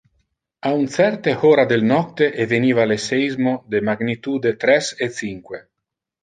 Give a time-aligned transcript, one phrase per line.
[0.67, 5.63] A un certe hora del nocte eveniva le seismo de magnitude tres e cinque.